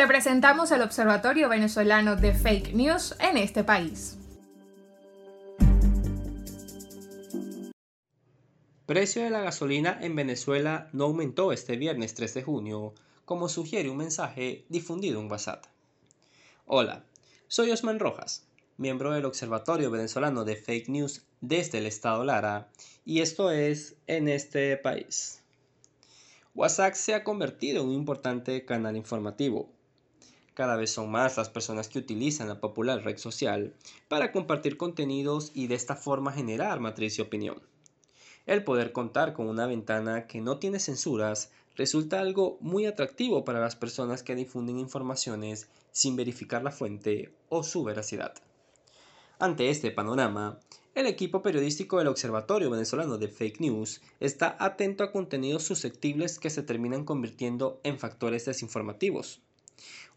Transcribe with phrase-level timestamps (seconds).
[0.00, 4.16] Te presentamos el Observatorio Venezolano de Fake News en este país.
[8.86, 12.94] Precio de la gasolina en Venezuela no aumentó este viernes 3 de junio,
[13.26, 15.66] como sugiere un mensaje difundido en WhatsApp.
[16.64, 17.04] Hola,
[17.48, 18.46] soy Osman Rojas,
[18.78, 22.68] miembro del Observatorio Venezolano de Fake News desde el estado Lara,
[23.04, 25.42] y esto es en este país.
[26.54, 29.68] WhatsApp se ha convertido en un importante canal informativo.
[30.60, 33.72] Cada vez son más las personas que utilizan la popular red social
[34.08, 37.62] para compartir contenidos y de esta forma generar matriz y opinión.
[38.44, 43.58] El poder contar con una ventana que no tiene censuras resulta algo muy atractivo para
[43.58, 48.34] las personas que difunden informaciones sin verificar la fuente o su veracidad.
[49.38, 50.60] Ante este panorama,
[50.94, 56.50] el equipo periodístico del Observatorio Venezolano de Fake News está atento a contenidos susceptibles que
[56.50, 59.40] se terminan convirtiendo en factores desinformativos.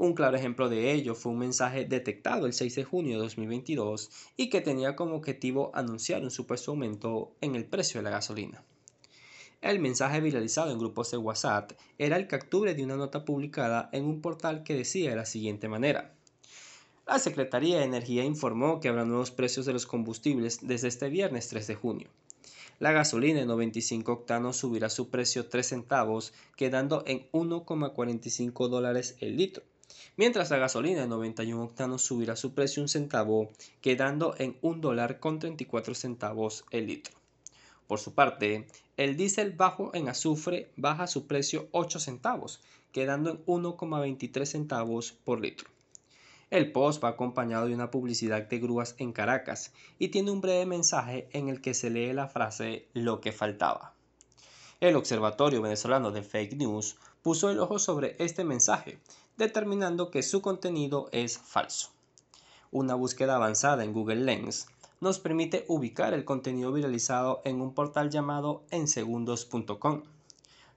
[0.00, 4.08] Un claro ejemplo de ello fue un mensaje detectado el 6 de junio de 2022
[4.34, 8.64] y que tenía como objetivo anunciar un supuesto aumento en el precio de la gasolina.
[9.60, 14.06] El mensaje viralizado en grupos de WhatsApp era el capture de una nota publicada en
[14.06, 16.14] un portal que decía de la siguiente manera.
[17.06, 21.48] La Secretaría de Energía informó que habrá nuevos precios de los combustibles desde este viernes
[21.48, 22.08] 3 de junio.
[22.78, 29.36] La gasolina de 95 octanos subirá su precio 3 centavos, quedando en 1,45 dólares el
[29.36, 29.62] litro
[30.16, 35.20] mientras la gasolina de 91 octanos subirá su precio un centavo, quedando en un dólar
[35.20, 37.14] con 34 centavos el litro.
[37.86, 42.60] Por su parte, el diésel bajo en azufre baja su precio 8 centavos,
[42.92, 45.68] quedando en 1,23 centavos por litro.
[46.50, 50.66] El post va acompañado de una publicidad de grúas en Caracas y tiene un breve
[50.66, 53.94] mensaje en el que se lee la frase lo que faltaba.
[54.80, 58.98] El Observatorio Venezolano de Fake News puso el ojo sobre este mensaje
[59.36, 61.90] determinando que su contenido es falso.
[62.70, 64.68] Una búsqueda avanzada en Google Lens
[65.00, 70.02] nos permite ubicar el contenido viralizado en un portal llamado ensegundos.com.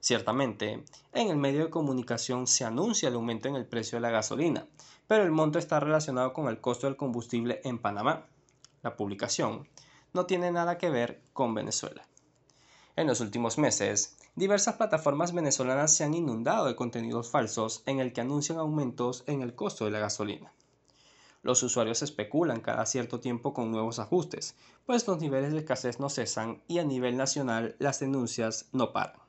[0.01, 0.83] Ciertamente,
[1.13, 4.67] en el medio de comunicación se anuncia el aumento en el precio de la gasolina,
[5.07, 8.25] pero el monto está relacionado con el costo del combustible en Panamá.
[8.81, 9.65] La publicación
[10.11, 12.05] no tiene nada que ver con Venezuela.
[12.95, 18.13] En los últimos meses, diversas plataformas venezolanas se han inundado de contenidos falsos en el
[18.13, 20.53] que anuncian aumentos en el costo de la gasolina.
[21.41, 24.55] Los usuarios especulan cada cierto tiempo con nuevos ajustes,
[24.85, 29.19] pues los niveles de escasez no cesan y a nivel nacional las denuncias no paran.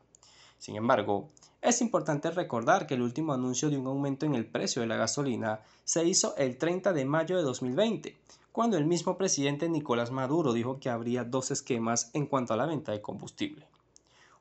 [0.58, 1.30] Sin embargo,
[1.62, 4.96] es importante recordar que el último anuncio de un aumento en el precio de la
[4.96, 8.14] gasolina se hizo el 30 de mayo de 2020,
[8.54, 12.66] cuando el mismo presidente Nicolás Maduro dijo que habría dos esquemas en cuanto a la
[12.66, 13.66] venta de combustible.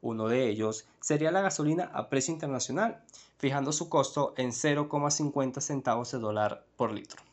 [0.02, 3.02] Uno de ellos sería la gasolina a precio internacional,
[3.40, 7.24] fijando su costo en 0,50 centavos de dólar por litro.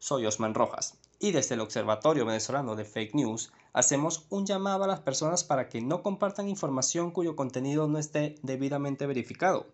[0.00, 4.88] Soy Osman Rojas y desde el Observatorio Venezolano de Fake News hacemos un llamado a
[4.88, 9.68] las personas para que no compartan información cuyo contenido no esté debidamente verificado.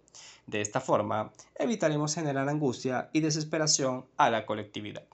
[0.47, 5.05] De esta forma, evitaremos generar angustia y desesperación a la colectividad.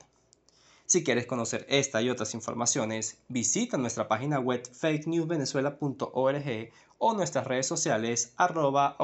[0.87, 6.69] Si quieres conocer esta y otras informaciones, visita nuestra página web fakenewsvenezuela.org
[6.99, 8.95] o nuestras redes sociales arroba.